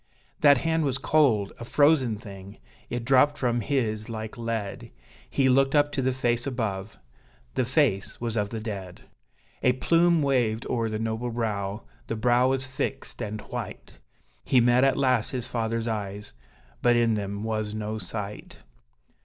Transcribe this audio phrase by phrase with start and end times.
[0.39, 2.57] That hand was cold a frozen thing
[2.89, 4.89] it dropped from his like lead:
[5.29, 6.97] He looked up to the face above
[7.53, 9.01] the face was of the dead!
[9.61, 13.99] A plume waved o'er the noble brow the brow was fixed and white;
[14.43, 16.33] He met at last his father's eyes
[16.81, 18.63] but in them was no sight!